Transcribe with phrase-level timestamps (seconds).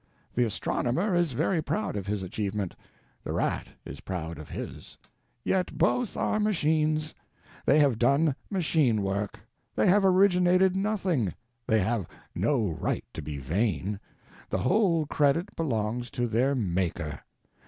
[0.33, 2.73] The astronomer is very proud of his achievement,
[3.23, 4.97] the rat is proud of his.
[5.43, 7.13] Yet both are machines;
[7.67, 9.41] they have done machine work,
[9.75, 11.35] they have originated nothing,
[11.67, 13.99] they have no right to be vain;
[14.49, 17.19] the whole credit belongs to their Maker.